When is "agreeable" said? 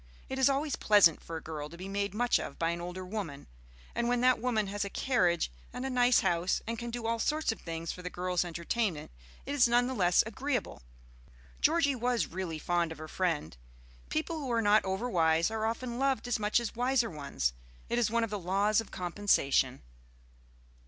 10.25-10.81